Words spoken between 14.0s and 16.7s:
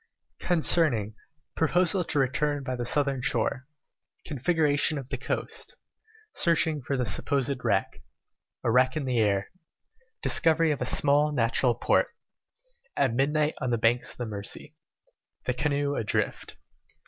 of the Mercy The Canoe Adrift.